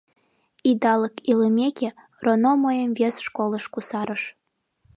Идалык 0.69 1.15
илымеке, 1.31 1.89
РОНО 2.23 2.51
мыйым 2.65 2.91
вес 2.99 3.15
школыш 3.25 3.65
кусарыш. 3.73 4.23